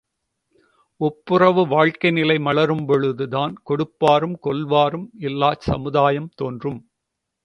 [1.01, 6.81] ஒப்புரவு வாழ்க்கை நிலை மலரும் பொழுதான் கொடுப்பாரும் கொள்வாரும் இல்லா ச்சமுதாயம் தோன்றும்.